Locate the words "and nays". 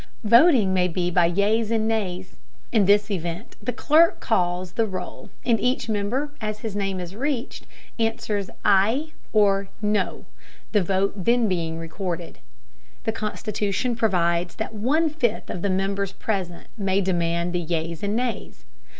1.69-2.35, 18.01-18.65